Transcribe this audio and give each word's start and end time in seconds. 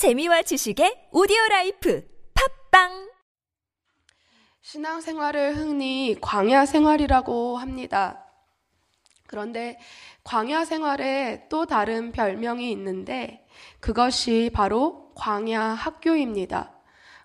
재미와 0.00 0.40
지식의 0.40 1.08
오디오 1.12 1.36
라이프 1.50 2.02
팟빵 2.70 3.10
신앙생활을 4.62 5.56
흔히 5.58 6.16
광야 6.22 6.64
생활이라고 6.64 7.58
합니다. 7.58 8.24
그런데 9.26 9.78
광야 10.24 10.64
생활에 10.64 11.48
또 11.50 11.66
다른 11.66 12.12
별명이 12.12 12.72
있는데 12.72 13.46
그것이 13.80 14.50
바로 14.54 15.12
광야 15.16 15.60
학교입니다. 15.60 16.72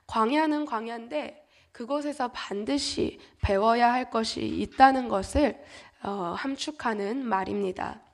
광야는 0.08 0.66
광야인데 0.66 1.48
그곳에서 1.72 2.28
반드시 2.34 3.22
배워야 3.42 3.94
할 3.94 4.10
것이 4.10 4.42
있다는 4.42 5.08
것을 5.08 5.64
어, 6.04 6.34
함축하는 6.38 7.26
말입니다. 7.26 8.05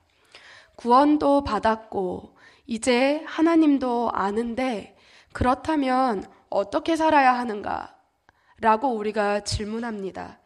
구원도 0.76 1.44
받았고 1.44 2.36
이제 2.66 3.22
하나님도 3.26 4.10
아는데 4.12 4.96
그렇다면 5.32 6.24
어떻게 6.50 6.96
살아야 6.96 7.32
하는가? 7.38 7.96
라고 8.58 8.88
우리가 8.94 9.40
질문합니다. 9.40 10.38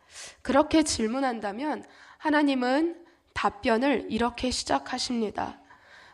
그렇게 0.43 0.83
질문한다면 0.83 1.85
하나님은 2.19 3.05
답변을 3.35 4.07
이렇게 4.11 4.51
시작하십니다. 4.51 5.61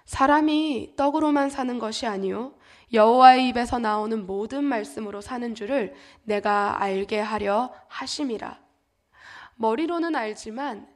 사람이 0.04 0.94
떡으로만 0.96 1.48
사는 1.50 1.78
것이 1.78 2.06
아니요 2.06 2.54
여호와의 2.92 3.48
입에서 3.48 3.78
나오는 3.78 4.26
모든 4.26 4.64
말씀으로 4.64 5.20
사는 5.20 5.54
줄을 5.54 5.94
내가 6.24 6.82
알게 6.82 7.20
하려 7.20 7.72
하심이라. 7.88 8.60
머리로는 9.56 10.16
알지만 10.16 10.88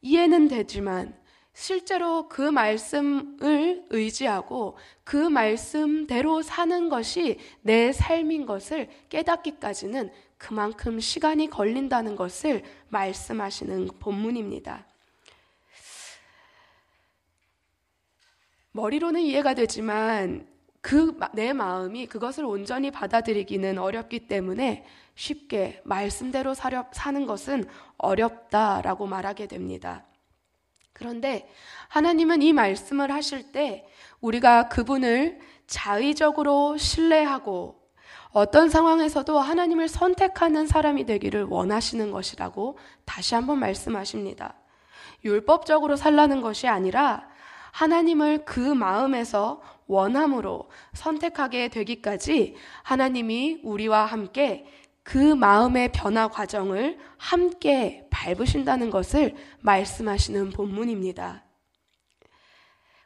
이해는 0.00 0.48
되지만 0.48 1.16
실제로 1.54 2.28
그 2.28 2.42
말씀을 2.42 3.84
의지하고 3.90 4.78
그 5.04 5.16
말씀대로 5.16 6.42
사는 6.42 6.88
것이 6.88 7.38
내 7.62 7.92
삶인 7.92 8.46
것을 8.46 8.88
깨닫기까지는 9.08 10.10
그만큼 10.36 11.00
시간이 11.00 11.50
걸린다는 11.50 12.14
것을 12.14 12.62
말씀하시는 12.88 13.88
본문입니다. 13.98 14.86
머리로는 18.72 19.20
이해가 19.22 19.54
되지만 19.54 20.46
그 20.80 21.18
내 21.34 21.52
마음이 21.52 22.06
그것을 22.06 22.44
온전히 22.44 22.90
받아들이기는 22.90 23.78
어렵기 23.78 24.26
때문에 24.26 24.84
쉽게 25.14 25.82
말씀대로 25.84 26.54
사는 26.54 27.26
것은 27.26 27.64
어렵다라고 27.98 29.06
말하게 29.06 29.48
됩니다. 29.48 30.06
그런데 30.98 31.48
하나님은 31.88 32.42
이 32.42 32.52
말씀을 32.52 33.12
하실 33.12 33.52
때 33.52 33.86
우리가 34.20 34.68
그분을 34.68 35.38
자의적으로 35.66 36.76
신뢰하고 36.76 37.78
어떤 38.30 38.68
상황에서도 38.68 39.38
하나님을 39.38 39.88
선택하는 39.88 40.66
사람이 40.66 41.06
되기를 41.06 41.44
원하시는 41.44 42.10
것이라고 42.10 42.78
다시 43.04 43.34
한번 43.34 43.58
말씀하십니다. 43.58 44.54
율법적으로 45.24 45.96
살라는 45.96 46.40
것이 46.40 46.68
아니라 46.68 47.28
하나님을 47.72 48.44
그 48.44 48.60
마음에서 48.60 49.62
원함으로 49.86 50.68
선택하게 50.92 51.68
되기까지 51.68 52.56
하나님이 52.82 53.60
우리와 53.62 54.04
함께 54.04 54.66
그 55.08 55.16
마음의 55.16 55.92
변화 55.92 56.28
과정을 56.28 56.98
함께 57.16 58.06
밟으신다는 58.10 58.90
것을 58.90 59.34
말씀하시는 59.60 60.50
본문입니다. 60.50 61.44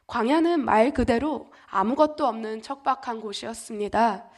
광야는 0.07 0.65
말 0.65 0.91
그대로 0.91 1.49
아무것도 1.67 2.25
없는 2.27 2.61
척박한 2.61 3.21
곳이었습니다. 3.21 4.29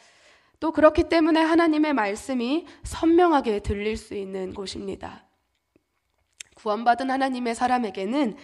또 0.59 0.71
그렇기 0.71 1.09
때문에 1.09 1.41
하나님의 1.41 1.93
말씀이 1.93 2.67
선명하게 2.83 3.61
들릴 3.61 3.97
수 3.97 4.13
있는 4.13 4.53
곳입니다. 4.53 5.25
구원받은 6.53 7.09
하나님의 7.09 7.55
사람에게는 7.55 8.37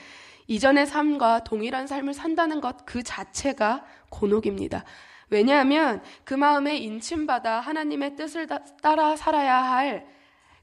이전의 0.48 0.88
삶과 0.88 1.44
동일한 1.44 1.86
삶을 1.86 2.16
산다는 2.16 2.60
것 2.60 2.86
그 2.88 3.04
자체가 3.04 3.86
곤혹입니다. 4.10 4.84
왜냐하면 5.32 6.04
그 6.26 6.34
마음에 6.34 6.76
인침받아 6.78 7.62
하나님의 7.62 8.16
뜻을 8.18 8.48
따라 8.82 9.16
살아야 9.16 9.64
할 9.64 10.06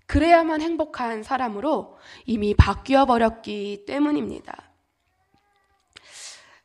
그래야만 0.07 0.61
행복한 0.61 1.23
사람으로 1.23 1.99
이미 2.27 2.55
바뀌어 2.55 3.07
버렸기 3.07 3.85
때문입니다. 3.87 4.71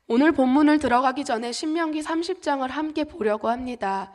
오늘 0.07 0.33
본문을 0.33 0.79
들어가기 0.79 1.23
전에 1.23 1.53
신명기 1.53 2.01
30장을 2.01 2.67
함께 2.67 3.05
보려고 3.05 3.49
합니다. 3.49 4.13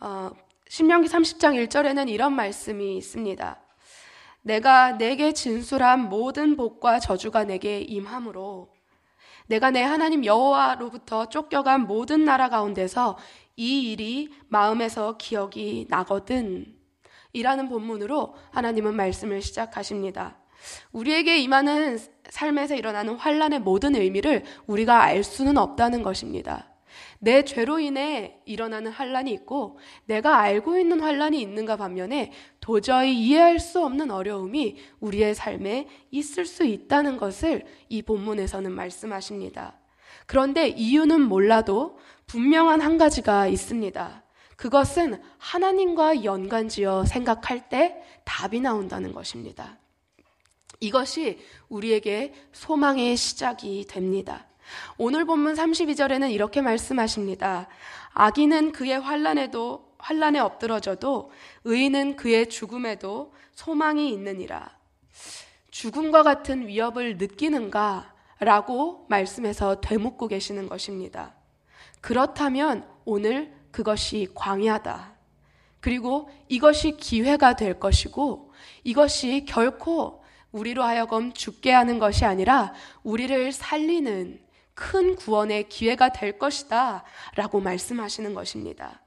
어, 0.00 0.30
신명기 0.68 1.08
30장 1.08 1.68
1절에는 1.68 2.08
이런 2.08 2.34
말씀이 2.34 2.96
있습니다. 2.96 3.60
내가 4.42 4.98
내게 4.98 5.32
진술한 5.32 6.08
모든 6.08 6.56
복과 6.56 6.98
저주가 6.98 7.44
내게 7.44 7.80
임함으로 7.80 8.74
내가 9.46 9.70
내 9.70 9.82
하나님 9.82 10.24
여호와로부터 10.24 11.28
쫓겨간 11.28 11.86
모든 11.86 12.24
나라 12.24 12.48
가운데서 12.48 13.18
이 13.56 13.90
일이 13.92 14.32
마음에서 14.48 15.16
기억이 15.16 15.86
나거든. 15.88 16.74
이라는 17.32 17.68
본문으로 17.68 18.34
하나님은 18.52 18.94
말씀을 18.94 19.42
시작하십니다. 19.42 20.38
우리에게 20.92 21.38
임하는 21.38 21.98
삶에서 22.30 22.74
일어나는 22.74 23.16
환란의 23.16 23.60
모든 23.60 23.94
의미를 23.96 24.44
우리가 24.66 25.02
알 25.02 25.22
수는 25.22 25.58
없다는 25.58 26.02
것입니다. 26.02 26.73
내 27.24 27.42
죄로 27.42 27.80
인해 27.80 28.38
일어나는 28.44 28.90
환란이 28.92 29.32
있고 29.32 29.78
내가 30.04 30.38
알고 30.40 30.78
있는 30.78 31.00
환란이 31.00 31.40
있는가 31.40 31.76
반면에 31.76 32.32
도저히 32.60 33.18
이해할 33.18 33.58
수 33.58 33.82
없는 33.82 34.10
어려움이 34.10 34.76
우리의 35.00 35.34
삶에 35.34 35.88
있을 36.10 36.44
수 36.44 36.64
있다는 36.64 37.16
것을 37.16 37.64
이 37.88 38.02
본문에서는 38.02 38.70
말씀하십니다. 38.70 39.78
그런데 40.26 40.68
이유는 40.68 41.22
몰라도 41.22 41.98
분명한 42.26 42.82
한 42.82 42.98
가지가 42.98 43.46
있습니다. 43.46 44.22
그것은 44.56 45.20
하나님과 45.38 46.24
연관지어 46.24 47.06
생각할 47.06 47.70
때 47.70 47.96
답이 48.24 48.60
나온다는 48.60 49.12
것입니다. 49.12 49.78
이것이 50.80 51.38
우리에게 51.70 52.34
소망의 52.52 53.16
시작이 53.16 53.86
됩니다. 53.88 54.46
오늘 54.96 55.24
본문 55.24 55.54
32절에는 55.54 56.30
이렇게 56.30 56.60
말씀하십니다. 56.60 57.68
악인은 58.12 58.72
그의 58.72 59.00
환란에도 59.00 59.94
환란에 59.98 60.38
엎드러져도 60.38 61.30
의인은 61.64 62.16
그의 62.16 62.48
죽음에도 62.48 63.34
소망이 63.52 64.10
있느니라. 64.10 64.76
죽음과 65.70 66.22
같은 66.22 66.66
위협을 66.66 67.16
느끼는가? 67.16 68.12
라고 68.40 69.06
말씀해서 69.08 69.80
되묻고 69.80 70.28
계시는 70.28 70.68
것입니다. 70.68 71.34
그렇다면 72.00 72.86
오늘 73.04 73.54
그것이 73.70 74.28
광야다. 74.34 75.14
그리고 75.80 76.30
이것이 76.48 76.96
기회가 76.96 77.56
될 77.56 77.78
것이고 77.80 78.52
이것이 78.84 79.44
결코 79.46 80.22
우리로 80.52 80.82
하여금 80.82 81.32
죽게 81.32 81.72
하는 81.72 81.98
것이 81.98 82.24
아니라 82.24 82.72
우리를 83.02 83.52
살리는 83.52 84.43
큰 84.74 85.16
구원의 85.16 85.68
기회가 85.68 86.10
될 86.10 86.38
것이다. 86.38 87.04
라고 87.36 87.60
말씀하시는 87.60 88.34
것입니다. 88.34 89.00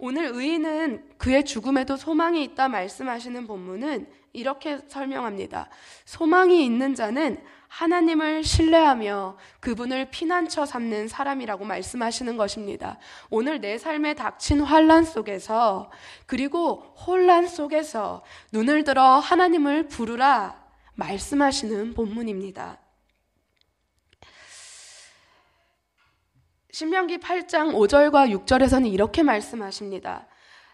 오늘 0.00 0.26
의인은 0.26 1.14
그의 1.18 1.44
죽음에도 1.44 1.96
소망이 1.96 2.44
있다 2.44 2.68
말씀하시는 2.68 3.46
본문은 3.48 4.06
이렇게 4.32 4.78
설명합니다. 4.86 5.68
소망이 6.04 6.64
있는 6.64 6.94
자는 6.94 7.42
하나님을 7.66 8.44
신뢰하며 8.44 9.36
그분을 9.60 10.10
피난처 10.10 10.66
삼는 10.66 11.08
사람이라고 11.08 11.64
말씀하시는 11.64 12.36
것입니다. 12.36 12.98
오늘 13.28 13.60
내 13.60 13.76
삶에 13.76 14.14
닥친 14.14 14.60
환란 14.60 15.04
속에서 15.04 15.90
그리고 16.26 16.94
혼란 17.06 17.46
속에서 17.46 18.22
눈을 18.52 18.84
들어 18.84 19.18
하나님을 19.18 19.88
부르라 19.88 20.64
말씀하시는 20.94 21.94
본문입니다. 21.94 22.78
신명기 26.78 27.18
8장 27.18 27.74
5절과 27.74 28.30
6절에서는 28.46 28.92
이렇게 28.92 29.24
말씀하십니다. 29.24 30.28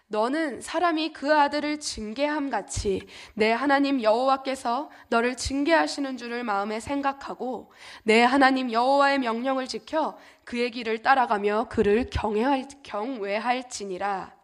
너는 0.05 0.61
사람이 0.61 1.13
그 1.13 1.35
아들을 1.35 1.79
징계함 1.79 2.51
같이 2.51 3.07
내 3.33 3.51
하나님 3.51 4.03
여호와께서 4.03 4.91
너를 5.07 5.35
징계하시는 5.35 6.15
줄을 6.17 6.43
마음에 6.43 6.79
생각하고 6.79 7.71
내 8.03 8.21
하나님 8.21 8.71
여호와의 8.71 9.17
명령을 9.17 9.65
지켜 9.65 10.15
그의 10.43 10.69
길을 10.69 11.01
따라가며 11.01 11.69
그를 11.71 12.07
경외할, 12.11 12.67
경외할지니라. 12.83 14.35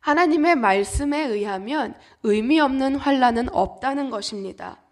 하나님의 0.00 0.56
말씀에 0.56 1.26
의하면 1.26 1.94
의미 2.24 2.58
없는 2.58 2.96
환란은 2.96 3.54
없다는 3.54 4.10
것입니다. 4.10 4.82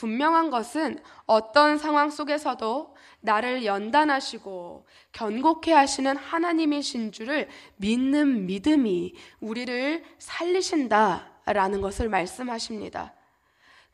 분명한 0.00 0.48
것은 0.48 0.98
어떤 1.26 1.76
상황 1.76 2.08
속에서도 2.08 2.96
나를 3.20 3.66
연단하시고 3.66 4.86
견고케 5.12 5.74
하시는 5.74 6.16
하나님이신 6.16 7.12
줄을 7.12 7.50
믿는 7.76 8.46
믿음이 8.46 9.14
우리를 9.40 10.02
살리신다라는 10.16 11.82
것을 11.82 12.08
말씀하십니다. 12.08 13.12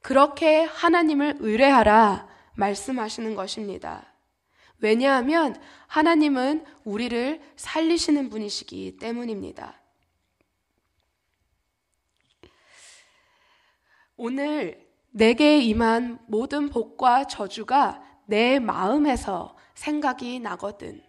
그렇게 0.01 0.63
하나님을 0.63 1.39
의뢰하라 1.41 2.29
말씀하시는 2.55 3.35
것입니다. 3.35 4.07
왜냐하면 4.79 5.61
하나님은 5.89 6.65
우리를 6.85 7.41
살리시는 7.57 8.31
분이시기 8.31 8.99
때문입니다. 8.99 9.81
오늘 14.17 14.86
내게 15.17 15.61
임한 15.61 16.19
모든 16.27 16.69
복과 16.69 17.25
저주가 17.25 18.03
내 18.27 18.59
마음에서 18.59 19.57
생각이 19.75 20.41
나거든. 20.41 21.03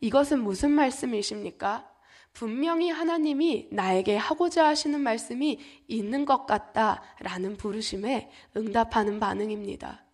이것은 0.00 0.42
무슨 0.42 0.72
말씀이십니까? 0.72 1.88
분명히 2.32 2.90
하나님이 2.90 3.68
나에게 3.70 4.16
하고자 4.16 4.66
하시는 4.66 5.00
말씀이 5.00 5.60
있는 5.86 6.24
것 6.24 6.44
같다라는 6.46 7.56
부르심에 7.56 8.32
응답하는 8.56 9.20
반응입니다. 9.20 10.04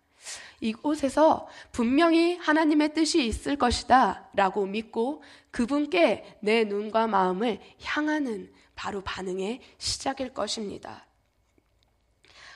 이곳에서 0.61 1.47
분명히 1.71 2.37
하나님의 2.37 2.93
뜻이 2.93 3.25
있을 3.25 3.55
것이다 3.55 4.29
라고 4.35 4.67
믿고 4.67 5.23
그분께 5.49 6.37
내 6.39 6.65
눈과 6.65 7.07
마음을 7.07 7.59
향하는 7.81 8.53
바로 8.75 9.01
반응의 9.01 9.59
시작일 9.79 10.35
것입니다. 10.35 11.07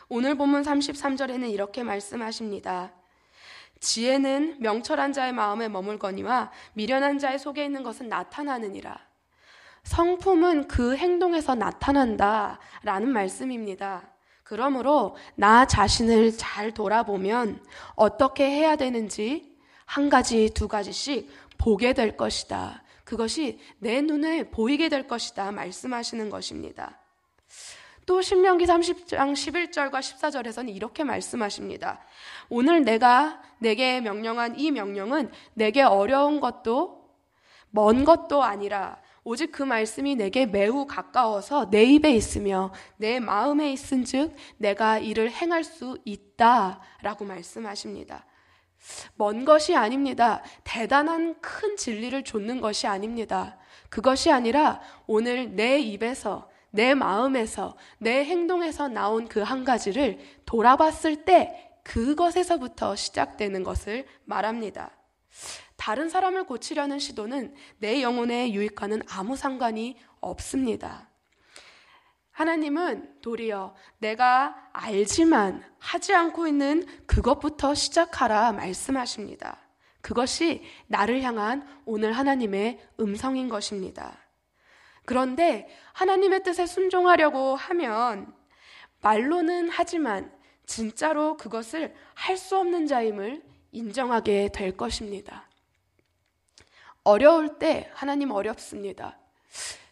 오늘 0.09 0.35
본문 0.35 0.61
33절에는 0.61 1.51
이렇게 1.51 1.83
말씀하십니다. 1.83 2.93
지혜는 3.79 4.57
명철한 4.59 5.11
자의 5.11 5.33
마음에 5.33 5.67
머물거니와 5.67 6.51
미련한 6.73 7.19
자의 7.19 7.37
속에 7.37 7.65
있는 7.65 7.83
것은 7.83 8.07
나타나느니라. 8.07 8.97
성품은 9.83 10.67
그 10.67 10.95
행동에서 10.95 11.55
나타난다 11.55 12.59
라는 12.83 13.09
말씀입니다. 13.09 14.09
그러므로 14.43 15.17
나 15.35 15.67
자신을 15.67 16.37
잘 16.37 16.73
돌아보면 16.73 17.61
어떻게 17.95 18.49
해야 18.49 18.77
되는지 18.77 19.57
한 19.85 20.09
가지, 20.09 20.49
두 20.53 20.69
가지씩 20.69 21.29
보게 21.57 21.93
될 21.93 22.15
것이다. 22.15 22.83
그것이 23.03 23.59
내 23.79 24.01
눈에 24.01 24.49
보이게 24.49 24.87
될 24.87 25.07
것이다. 25.07 25.51
말씀하시는 25.51 26.29
것입니다. 26.29 26.97
또 28.07 28.21
신명기 28.21 28.65
30장 28.65 29.33
11절과 29.33 29.99
14절에서는 29.99 30.73
이렇게 30.73 31.03
말씀하십니다. 31.03 31.99
오늘 32.47 32.85
내가 32.85 33.41
내게 33.59 33.99
명령한 33.99 34.57
이 34.57 34.71
명령은 34.71 35.29
내게 35.53 35.83
어려운 35.83 36.39
것도 36.39 37.05
먼 37.69 38.05
것도 38.05 38.43
아니라 38.43 39.01
오직 39.25 39.51
그 39.51 39.61
말씀이 39.61 40.15
내게 40.15 40.45
매우 40.45 40.87
가까워서 40.87 41.69
내 41.69 41.83
입에 41.83 42.15
있으며 42.15 42.71
내 42.95 43.19
마음에 43.19 43.73
있은즉 43.73 44.33
내가 44.55 44.99
이를 44.99 45.29
행할 45.29 45.65
수 45.65 45.97
있다라고 46.05 47.25
말씀하십니다. 47.25 48.25
먼 49.15 49.43
것이 49.43 49.75
아닙니다. 49.75 50.41
대단한 50.63 51.41
큰 51.41 51.75
진리를 51.75 52.23
좇는 52.23 52.61
것이 52.61 52.87
아닙니다. 52.87 53.57
그것이 53.89 54.31
아니라 54.31 54.79
오늘 55.07 55.57
내 55.57 55.77
입에서 55.79 56.49
내 56.77 56.93
마음에서 56.93 57.75
내 57.97 58.23
행동에서 58.23 58.87
나온 58.87 59.27
그 59.27 59.47
한 59.47 59.63
가지를 59.63 60.19
돌아봤을 60.45 61.23
때 61.25 61.71
그것에서부터 61.83 62.95
시작되는 62.95 63.63
것을 63.63 64.05
말합니다. 64.25 64.91
다른 65.77 66.09
사람을 66.09 66.45
고치려는 66.45 66.99
시도는 66.99 67.55
내 67.79 68.01
영혼의 68.01 68.53
유익과는 68.53 69.03
아무 69.09 69.35
상관이 69.35 69.97
없습니다. 70.19 71.09
하나님은 72.31 73.21
도리어 73.21 73.73
내가 73.99 74.55
알지만 74.73 75.63
하지 75.79 76.13
않고 76.13 76.47
있는 76.47 76.85
그것부터 77.07 77.73
시작하라 77.73 78.51
말씀하십니다. 78.51 79.57
그것이 80.01 80.61
나를 80.87 81.21
향한 81.23 81.65
오늘 81.85 82.11
하나님의 82.11 82.79
음성인 82.99 83.49
것입니다. 83.49 84.26
그런데 85.07 85.69
하나님의 85.93 86.43
뜻에 86.43 86.65
순종하려고 86.65 87.55
하면 87.55 88.35
말로는 88.99 89.69
하지만 89.71 90.29
진짜로 90.65 91.37
그것을 91.37 91.95
할 92.13 92.35
수 92.35 92.57
없는 92.57 92.87
자임을 92.87 93.41
인정하게 93.71 94.49
될 94.53 94.75
것입니다. 94.75 95.47
어려울 97.05 97.57
때 97.57 97.89
하나님 97.93 98.31
어렵습니다. 98.31 99.17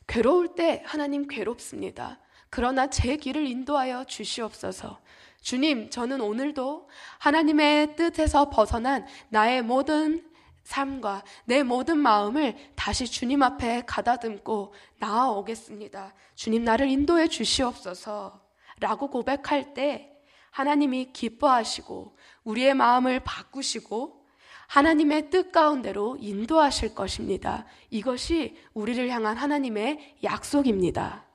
괴로울 0.06 0.54
때 0.54 0.84
하나님 0.86 1.30
괴롭습니다. 1.30 2.20
그러나 2.50 2.88
제 2.90 3.16
길을 3.16 3.48
인도하여 3.48 4.04
주시옵소서. 4.04 5.00
주님, 5.40 5.90
저는 5.92 6.20
오늘도 6.20 6.90
하나님의 7.20 7.96
뜻에서 7.96 8.50
벗어난 8.50 9.06
나의 9.30 9.62
모든 9.62 10.30
삶과 10.66 11.24
내 11.46 11.64
모든 11.64 12.00
마음을 12.00 12.56
다시 12.76 13.06
주님 13.06 13.44
앞에 13.44 13.84
가다듬고 13.86 14.74
나아오겠습니다. 15.00 16.14
주님 16.34 16.64
나를 16.64 16.90
인도해 16.90 17.28
주시옵소서. 17.28 18.42
라고 18.80 19.10
고백할 19.10 19.74
때 19.74 20.12
하나님이 20.52 21.14
기뻐하시고 21.14 22.18
우리의 22.44 22.74
마음을 22.74 23.20
바꾸시고 23.22 24.26
하나님의 24.68 25.30
뜻 25.30 25.52
가운데로 25.52 26.18
인도하실 26.20 26.96
것입니다. 26.96 27.66
이것이 27.92 28.58
우리를 28.74 29.08
향한 29.10 29.38
하나님의 29.38 30.18
약속입니다. 30.24 31.26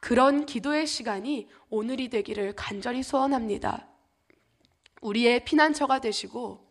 그런 0.00 0.44
기도의 0.44 0.86
시간이 0.88 1.48
오늘이 1.70 2.08
되기를 2.08 2.54
간절히 2.56 3.04
소원합니다. 3.04 3.86
우리의 5.00 5.44
피난처가 5.44 6.00
되시고 6.00 6.67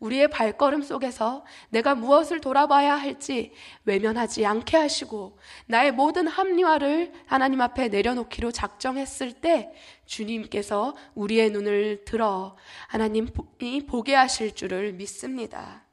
우리의 0.00 0.28
발걸음 0.28 0.82
속에서 0.82 1.44
내가 1.68 1.94
무엇을 1.94 2.40
돌아봐야 2.40 2.96
할지 2.96 3.52
외면하지 3.84 4.44
않게 4.46 4.76
하시고 4.76 5.38
나의 5.66 5.92
모든 5.92 6.26
합리화를 6.26 7.12
하나님 7.26 7.60
앞에 7.60 7.88
내려놓기로 7.88 8.50
작정했을 8.50 9.34
때 9.34 9.72
주님께서 10.06 10.96
우리의 11.14 11.50
눈을 11.50 12.04
들어 12.04 12.56
하나님이 12.88 13.86
보게 13.86 14.14
하실 14.14 14.54
줄을 14.54 14.92
믿습니다. 14.94 15.84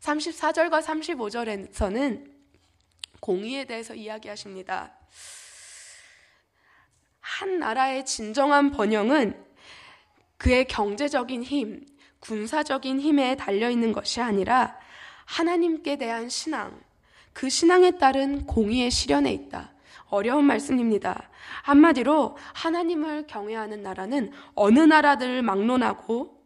34절과 0.00 0.82
35절에서는 0.82 2.32
공의에 3.20 3.64
대해서 3.66 3.94
이야기하십니다. 3.94 4.92
한 7.20 7.58
나라의 7.60 8.04
진정한 8.04 8.72
번영은 8.72 9.44
그의 10.38 10.66
경제적인 10.66 11.44
힘, 11.44 11.86
군사적인 12.22 13.00
힘에 13.00 13.36
달려 13.36 13.68
있는 13.68 13.92
것이 13.92 14.20
아니라 14.20 14.76
하나님께 15.24 15.98
대한 15.98 16.28
신앙, 16.28 16.80
그 17.32 17.48
신앙에 17.48 17.92
따른 17.98 18.46
공의의 18.46 18.90
실현에 18.90 19.32
있다. 19.32 19.72
어려운 20.08 20.44
말씀입니다. 20.44 21.30
한마디로 21.62 22.36
하나님을 22.54 23.26
경외하는 23.26 23.82
나라는 23.82 24.30
어느 24.54 24.78
나라들을 24.78 25.42
막론하고 25.42 26.42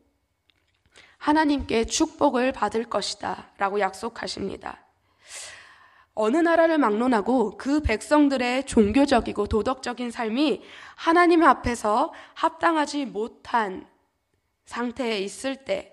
하나님께 1.19 1.87
축복을 1.87 2.53
받을 2.53 2.85
것이다. 2.85 3.51
라고 3.59 3.81
약속하십니다. 3.81 4.79
어느 6.15 6.39
나라를 6.39 6.79
막론하고 6.79 7.59
그 7.59 7.83
백성들의 7.83 8.65
종교적이고 8.65 9.49
도덕적인 9.49 10.11
삶이 10.11 10.63
하나님 10.95 11.43
앞에서 11.43 12.15
합당하지 12.35 13.07
못한 13.07 13.87
상태에 14.67 15.19
있을 15.21 15.65
때 15.65 15.93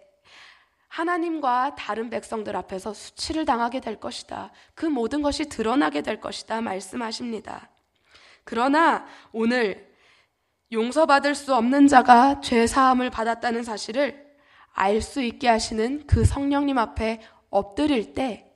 하나님과 0.90 1.76
다른 1.76 2.10
백성들 2.10 2.56
앞에서 2.56 2.94
수치를 2.94 3.46
당하게 3.46 3.80
될 3.80 4.00
것이다. 4.00 4.52
그 4.76 4.86
모든 4.86 5.22
것이 5.22 5.50
드러나게 5.50 6.02
될 6.02 6.20
것이다. 6.20 6.62
말씀하십니다. 6.62 7.70
그러나 8.44 9.06
오늘 9.32 9.92
용서받을 10.72 11.34
수 11.34 11.56
없는 11.56 11.88
자가 11.88 12.42
죄 12.42 12.68
사함을 12.68 13.10
받았다는 13.10 13.64
사실을 13.64 14.24
알 14.74 15.02
수 15.02 15.22
있게 15.22 15.48
하시는 15.48 16.06
그 16.08 16.26
성령님 16.26 16.78
앞에 16.78 17.22
엎드릴 17.50 18.14
때 18.14 18.54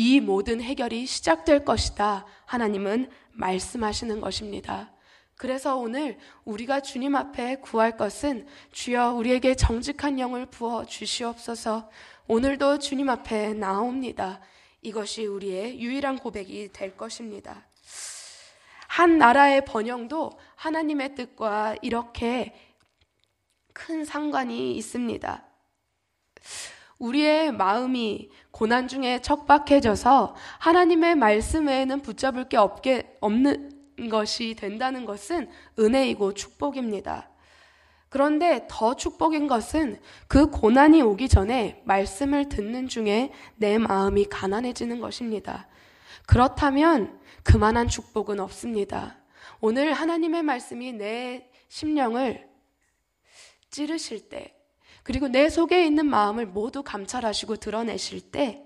이 0.00 0.20
모든 0.20 0.62
해결이 0.62 1.06
시작될 1.06 1.64
것이다. 1.64 2.24
하나님은 2.44 3.10
말씀하시는 3.32 4.20
것입니다. 4.20 4.92
그래서 5.38 5.76
오늘 5.76 6.18
우리가 6.44 6.80
주님 6.80 7.14
앞에 7.14 7.60
구할 7.60 7.96
것은 7.96 8.44
주여 8.72 9.12
우리에게 9.12 9.54
정직한 9.54 10.18
영을 10.18 10.46
부어 10.46 10.84
주시옵소서 10.84 11.88
오늘도 12.26 12.80
주님 12.80 13.08
앞에 13.08 13.54
나옵니다. 13.54 14.40
이것이 14.82 15.26
우리의 15.26 15.80
유일한 15.80 16.18
고백이 16.18 16.70
될 16.72 16.96
것입니다. 16.96 17.68
한 18.88 19.18
나라의 19.18 19.64
번영도 19.64 20.32
하나님의 20.56 21.14
뜻과 21.14 21.76
이렇게 21.82 22.52
큰 23.72 24.04
상관이 24.04 24.76
있습니다. 24.76 25.44
우리의 26.98 27.52
마음이 27.52 28.28
고난 28.50 28.88
중에 28.88 29.20
척박해져서 29.22 30.34
하나님의 30.58 31.14
말씀 31.14 31.68
외에는 31.68 32.02
붙잡을 32.02 32.48
게 32.48 32.56
없게, 32.56 33.16
없는 33.20 33.77
것이 34.08 34.54
된다는 34.54 35.04
것은 35.04 35.48
은혜이고 35.78 36.34
축복입니다. 36.34 37.28
그런데 38.08 38.66
더 38.68 38.94
축복인 38.94 39.48
것은 39.48 40.00
그 40.28 40.50
고난이 40.50 41.02
오기 41.02 41.28
전에 41.28 41.82
말씀을 41.84 42.48
듣는 42.48 42.88
중에 42.88 43.32
내 43.56 43.76
마음이 43.78 44.26
가난해지는 44.26 45.00
것입니다. 45.00 45.68
그렇다면 46.26 47.18
그만한 47.42 47.88
축복은 47.88 48.40
없습니다. 48.40 49.18
오늘 49.60 49.92
하나님의 49.92 50.42
말씀이 50.42 50.92
내 50.92 51.50
심령을 51.68 52.48
찌르실 53.70 54.28
때, 54.28 54.54
그리고 55.02 55.28
내 55.28 55.48
속에 55.48 55.84
있는 55.84 56.06
마음을 56.06 56.46
모두 56.46 56.82
감찰하시고 56.82 57.56
드러내실 57.56 58.30
때, 58.30 58.62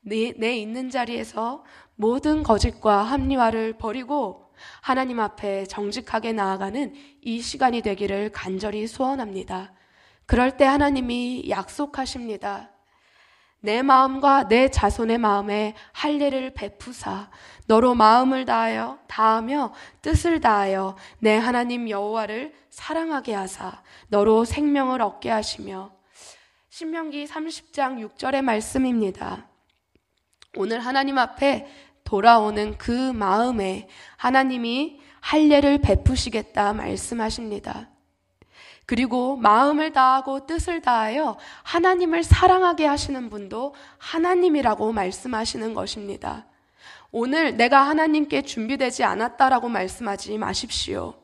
내, 0.00 0.32
내 0.36 0.56
있는 0.56 0.90
자리에서 0.90 1.64
모든 1.94 2.42
거짓과 2.42 3.02
합리화를 3.02 3.74
버리고 3.78 4.51
하나님 4.80 5.20
앞에 5.20 5.66
정직하게 5.66 6.32
나아가는 6.32 6.94
이 7.20 7.40
시간이 7.40 7.82
되기를 7.82 8.32
간절히 8.32 8.86
소원합니다. 8.86 9.72
그럴 10.26 10.56
때 10.56 10.64
하나님이 10.64 11.48
약속하십니다. 11.48 12.70
내 13.60 13.82
마음과 13.82 14.48
내 14.48 14.68
자손의 14.68 15.18
마음에 15.18 15.74
할례를 15.92 16.52
베푸사 16.52 17.30
너로 17.66 17.94
마음을 17.94 18.44
다하여 18.44 18.98
다하며 19.06 19.72
뜻을 20.02 20.40
다하여 20.40 20.96
내 21.20 21.36
하나님 21.36 21.88
여호와를 21.88 22.52
사랑하게 22.70 23.34
하사 23.34 23.82
너로 24.08 24.44
생명을 24.44 25.00
얻게 25.00 25.30
하시며 25.30 25.92
신명기 26.70 27.26
30장 27.26 28.04
6절의 28.16 28.42
말씀입니다. 28.42 29.46
오늘 30.56 30.80
하나님 30.80 31.18
앞에 31.18 31.66
돌아오는 32.12 32.76
그 32.76 32.90
마음에 32.90 33.88
하나님이 34.18 35.00
할례를 35.20 35.78
베푸시겠다 35.78 36.74
말씀하십니다. 36.74 37.88
그리고 38.84 39.36
마음을 39.36 39.94
다하고 39.94 40.46
뜻을 40.46 40.82
다하여 40.82 41.38
하나님을 41.62 42.22
사랑하게 42.22 42.84
하시는 42.84 43.30
분도 43.30 43.74
하나님이라고 43.96 44.92
말씀하시는 44.92 45.72
것입니다. 45.72 46.44
오늘 47.12 47.56
내가 47.56 47.80
하나님께 47.80 48.42
준비되지 48.42 49.04
않았다라고 49.04 49.70
말씀하지 49.70 50.36
마십시오. 50.36 51.14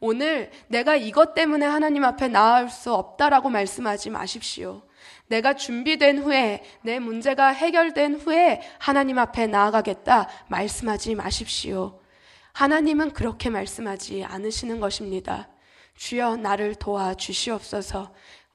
오늘 0.00 0.50
내가 0.68 0.96
이것 0.96 1.34
때문에 1.34 1.66
하나님 1.66 2.04
앞에 2.04 2.28
나아올 2.28 2.70
수 2.70 2.94
없다라고 2.94 3.50
말씀하지 3.50 4.08
마십시오. 4.08 4.80
내가 5.26 5.54
준비된 5.54 6.18
후에 6.18 6.62
내 6.82 6.98
문제가 6.98 7.48
해결된 7.48 8.16
후에 8.16 8.60
하나님 8.78 9.18
앞에 9.18 9.46
나아가겠다 9.46 10.28
말씀하지 10.48 11.14
마십시오. 11.14 12.00
하나님은 12.52 13.12
그렇게 13.12 13.50
말씀하지 13.50 14.24
않으시는 14.24 14.80
것입니다. 14.80 15.48
주여 15.96 16.36
나를 16.36 16.74
도와 16.74 17.14
주시옵소서. 17.14 18.12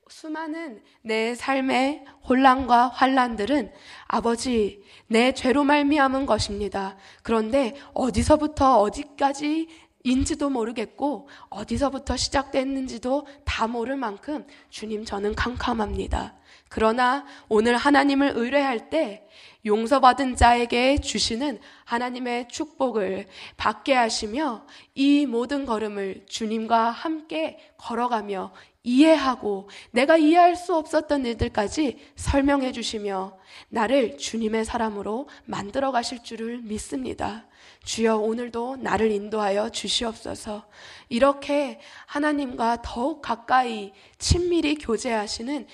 수많은 0.10 0.82
내 1.02 1.36
삶의 1.36 2.06
혼란과 2.28 2.88
환란들은 2.90 3.72
아버지 4.08 4.82
내 5.08 5.34
죄로 5.34 5.64
말미암은 5.64 6.26
것입니다. 6.26 6.96
그런데 7.24 7.76
어디서부터 7.94 8.80
어디까지 8.80 9.68
인지도 10.08 10.50
모르겠고 10.50 11.28
어디서부터 11.50 12.16
시작됐는지도 12.16 13.28
다 13.44 13.68
모를 13.68 13.98
만큼 13.98 14.46
주님 14.70 15.04
저는 15.04 15.36
캄캄합니다. 15.36 16.34
그러나 16.70 17.26
오늘 17.50 17.76
하나님을 17.78 18.34
의뢰할 18.36 18.90
때 18.90 19.28
용서받은 19.66 20.36
자에게 20.36 21.00
주시는 21.02 21.60
하나님의 21.86 22.48
축복을 22.48 23.28
받게 23.58 23.94
하시며 23.94 24.66
이 24.96 25.26
모든 25.26 25.66
걸음을 25.66 26.26
주님과 26.28 26.92
함께 26.92 27.60
걸어가며 27.78 28.54
이해하고 28.84 29.70
내가 29.92 30.16
이해할 30.16 30.56
수 30.56 30.74
없었던 30.74 31.26
일들까지 31.26 32.00
설명해 32.16 32.72
주시며 32.72 33.38
나를 33.68 34.18
주님의 34.18 34.64
사람으로 34.64 35.28
만들어 35.44 35.92
가실 35.92 36.24
줄을 36.24 36.60
믿습니다. 36.60 37.46
주여 37.84 38.18
오늘도 38.18 38.78
나를 38.78 39.12
인도하여 39.12 39.70
주시옵소서. 39.70 40.66
이렇게 41.10 41.80
하나님과 42.06 42.82
더욱 42.82 43.22
가까이 43.22 43.92
친밀히 44.18 44.76
교제하시는 44.76 45.68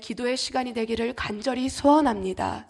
기도의 0.00 0.36
시간이 0.36 0.74
되기를 0.74 1.14
간절히 1.14 1.68
소원합니다. 1.68 2.66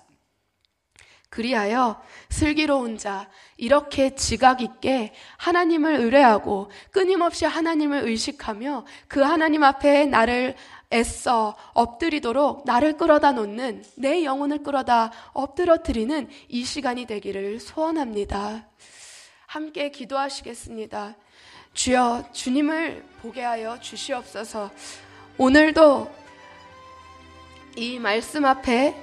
그리하여 1.35 2.01
슬기로운 2.31 2.97
자, 2.97 3.29
이렇게 3.57 4.15
지각 4.15 4.63
있게 4.63 5.13
하나님을 5.37 5.97
의뢰하고 5.97 6.71
끊임없이 6.93 7.45
하나님을 7.45 8.05
의식하며 8.07 8.87
그 9.09 9.21
하나님 9.21 9.65
앞에 9.65 10.07
나를 10.07 10.55
애써 10.93 11.57
엎드리도록 11.73 12.65
나를 12.67 12.97
끌어다 12.97 13.33
놓는 13.33 13.83
내 13.97 14.23
영혼을 14.25 14.63
끌어다 14.63 15.11
엎드러뜨리는 15.33 16.29
이 16.49 16.65
시간이 16.65 17.07
되기를 17.07 17.59
소원합니다. 17.59 18.69
함께 19.47 19.91
기도하시겠습니다. 19.91 21.17
주여 21.73 22.29
주님을 22.33 23.05
보게 23.23 23.43
하여 23.43 23.81
주시옵소서. 23.81 24.71
오늘도 25.37 26.24
이 27.77 27.99
말씀 27.99 28.45
앞에 28.45 28.95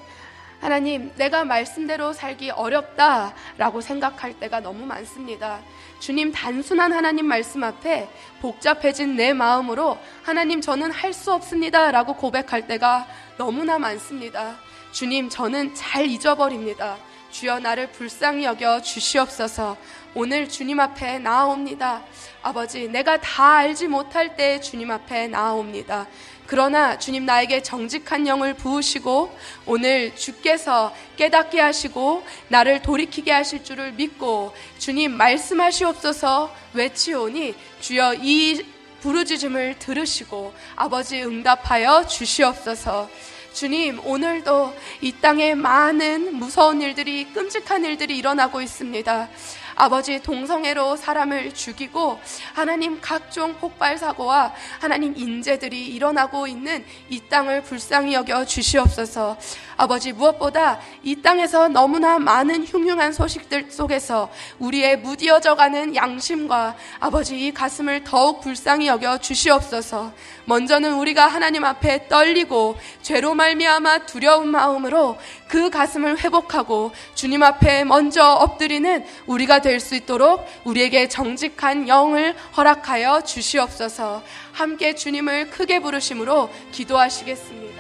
하나님, 0.61 1.11
내가 1.15 1.43
말씀대로 1.43 2.13
살기 2.13 2.51
어렵다라고 2.51 3.81
생각할 3.81 4.39
때가 4.39 4.59
너무 4.59 4.85
많습니다. 4.85 5.59
주님, 5.99 6.31
단순한 6.31 6.93
하나님 6.93 7.25
말씀 7.25 7.63
앞에 7.63 8.07
복잡해진 8.41 9.15
내 9.15 9.33
마음으로 9.33 9.97
하나님, 10.23 10.61
저는 10.61 10.91
할 10.91 11.13
수 11.13 11.33
없습니다라고 11.33 12.15
고백할 12.15 12.67
때가 12.67 13.07
너무나 13.37 13.79
많습니다. 13.79 14.55
주님, 14.91 15.29
저는 15.29 15.73
잘 15.73 16.05
잊어버립니다. 16.05 16.97
주여 17.31 17.59
나를 17.59 17.91
불쌍히 17.91 18.43
여겨 18.43 18.81
주시옵소서. 18.81 19.77
오늘 20.13 20.47
주님 20.47 20.79
앞에 20.79 21.19
나아옵니다. 21.19 22.03
아버지, 22.43 22.87
내가 22.87 23.19
다 23.19 23.55
알지 23.55 23.87
못할 23.87 24.35
때 24.35 24.59
주님 24.59 24.91
앞에 24.91 25.27
나아옵니다. 25.27 26.07
그러나 26.51 26.99
주님 26.99 27.25
나에게 27.25 27.63
정직한 27.63 28.27
영을 28.27 28.53
부으시고 28.53 29.33
오늘 29.65 30.13
주께서 30.17 30.93
깨닫게 31.15 31.61
하시고 31.61 32.25
나를 32.49 32.81
돌이키게 32.81 33.31
하실 33.31 33.63
줄을 33.63 33.93
믿고 33.93 34.53
주님 34.77 35.13
말씀하시옵소서 35.13 36.53
외치오니 36.73 37.55
주여 37.79 38.15
이 38.15 38.65
부르짖음을 38.99 39.79
들으시고 39.79 40.53
아버지 40.75 41.23
응답하여 41.23 42.05
주시옵소서. 42.07 43.09
주님, 43.53 43.99
오늘도 44.05 44.73
이 45.01 45.11
땅에 45.21 45.55
많은 45.55 46.35
무서운 46.35 46.81
일들이, 46.81 47.25
끔찍한 47.33 47.83
일들이 47.83 48.17
일어나고 48.17 48.61
있습니다. 48.61 49.29
아버지 49.75 50.21
동성애로 50.21 50.95
사람을 50.95 51.53
죽이고 51.53 52.19
하나님 52.53 52.99
각종 53.01 53.53
폭발 53.55 53.97
사고와 53.97 54.53
하나님 54.79 55.15
인재들이 55.15 55.87
일어나고 55.87 56.47
있는 56.47 56.85
이 57.09 57.21
땅을 57.29 57.63
불쌍히 57.63 58.13
여겨 58.13 58.45
주시옵소서. 58.45 59.37
아버지 59.81 60.13
무엇보다 60.13 60.79
이 61.01 61.15
땅에서 61.23 61.67
너무나 61.67 62.19
많은 62.19 62.65
흉흉한 62.65 63.13
소식들 63.13 63.71
속에서 63.71 64.29
우리의 64.59 64.99
무디어져 64.99 65.55
가는 65.55 65.95
양심과 65.95 66.75
아버지 66.99 67.47
이 67.47 67.51
가슴을 67.51 68.03
더욱 68.03 68.41
불쌍히 68.41 68.85
여겨 68.85 69.17
주시옵소서. 69.17 70.13
먼저는 70.45 70.93
우리가 70.93 71.25
하나님 71.25 71.65
앞에 71.65 72.07
떨리고 72.09 72.77
죄로 73.01 73.33
말미암아 73.33 74.05
두려운 74.05 74.49
마음으로 74.49 75.17
그 75.47 75.71
가슴을 75.71 76.19
회복하고 76.19 76.91
주님 77.15 77.41
앞에 77.41 77.83
먼저 77.83 78.23
엎드리는 78.33 79.03
우리가 79.25 79.61
될 79.61 79.81
수 79.81 79.95
있도록 79.95 80.45
우리에게 80.63 81.09
정직한 81.09 81.87
영을 81.87 82.35
허락하여 82.55 83.21
주시옵소서. 83.21 84.21
함께 84.51 84.93
주님을 84.93 85.49
크게 85.49 85.79
부르심으로 85.79 86.51
기도하시겠습니다. 86.71 87.70